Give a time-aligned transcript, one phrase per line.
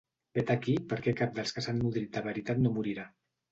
[0.37, 3.09] Vet aquí per què cap dels que s’han nodrit de veritat no morirà.